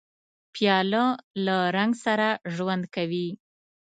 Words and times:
پیاله 0.53 1.05
له 1.45 1.57
رنګ 1.75 1.93
سره 2.05 2.27
ژوند 2.55 2.83
کوي. 2.95 3.27